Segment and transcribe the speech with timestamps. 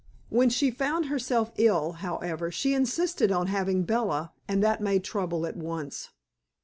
[0.29, 5.45] When she found herself ill, however, she insisted on having Bella, and that made trouble
[5.45, 6.09] at once.